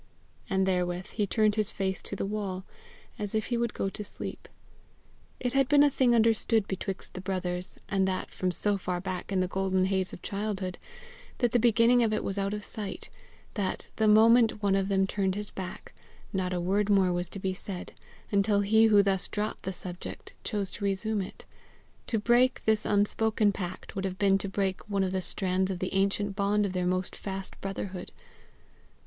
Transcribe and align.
And 0.49 0.65
therewith 0.65 1.11
he 1.11 1.27
turned 1.27 1.53
his 1.53 1.71
face 1.71 2.01
to 2.01 2.15
the 2.15 2.25
wall, 2.25 2.65
as 3.19 3.35
if 3.35 3.45
he 3.53 3.57
would 3.59 3.75
go 3.75 3.87
to 3.89 4.03
sleep. 4.03 4.47
It 5.39 5.53
had 5.53 5.67
been 5.69 5.83
a 5.83 5.91
thing 5.91 6.15
understood 6.15 6.67
betwixt 6.67 7.13
the 7.13 7.21
brothers, 7.21 7.77
and 7.87 8.07
that 8.07 8.31
from 8.31 8.49
so 8.49 8.79
far 8.79 8.99
back 8.99 9.31
in 9.31 9.41
the 9.41 9.47
golden 9.47 9.85
haze 9.85 10.11
of 10.11 10.23
childhood 10.23 10.79
that 11.37 11.51
the 11.51 11.59
beginning 11.59 12.01
of 12.01 12.11
it 12.13 12.23
was 12.23 12.39
out 12.39 12.55
of 12.55 12.65
sight, 12.65 13.11
that, 13.53 13.89
the 13.97 14.07
moment 14.07 14.63
one 14.63 14.73
of 14.75 14.87
them 14.87 15.05
turned 15.05 15.35
his 15.35 15.51
back, 15.51 15.93
not 16.33 16.51
a 16.51 16.59
word 16.59 16.89
more 16.89 17.13
was 17.13 17.29
to 17.29 17.37
be 17.37 17.53
said, 17.53 17.91
until 18.31 18.61
he 18.61 18.85
who 18.85 19.03
thus 19.03 19.27
dropped 19.27 19.61
the 19.61 19.71
subject, 19.71 20.33
chose 20.43 20.71
to 20.71 20.83
resume 20.83 21.21
it: 21.21 21.45
to 22.07 22.17
break 22.17 22.65
this 22.65 22.85
unspoken 22.85 23.51
compact 23.51 23.95
would 23.95 24.05
have 24.05 24.17
been 24.17 24.39
to 24.39 24.49
break 24.49 24.81
one 24.89 25.03
of 25.03 25.11
the 25.11 25.21
strands 25.21 25.69
in 25.69 25.77
the 25.77 25.93
ancient 25.93 26.35
bond 26.35 26.65
of 26.65 26.73
their 26.73 26.87
most 26.87 27.15
fast 27.15 27.53
brotherhood. 27.61 28.11